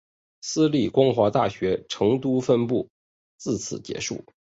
[0.41, 2.89] 私立光华大学成都分部
[3.37, 4.25] 自此结束。